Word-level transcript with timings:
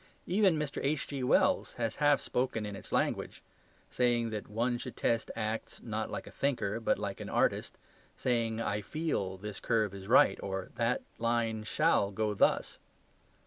Even 0.25 0.57
Mr. 0.57 0.83
H.G.Wells 0.83 1.73
has 1.73 1.97
half 1.97 2.19
spoken 2.19 2.65
in 2.65 2.75
its 2.75 2.91
language; 2.91 3.43
saying 3.91 4.31
that 4.31 4.49
one 4.49 4.79
should 4.79 4.97
test 4.97 5.29
acts 5.35 5.79
not 5.83 6.09
like 6.09 6.25
a 6.25 6.31
thinker, 6.31 6.79
but 6.79 6.97
like 6.97 7.19
an 7.19 7.29
artist, 7.29 7.77
saying, 8.17 8.59
"I 8.59 8.81
FEEL 8.81 9.37
this 9.37 9.59
curve 9.59 9.93
is 9.93 10.07
right," 10.07 10.39
or 10.41 10.71
"that 10.73 11.01
line 11.19 11.61
SHALL 11.61 12.09
go 12.13 12.33
thus." 12.33 12.79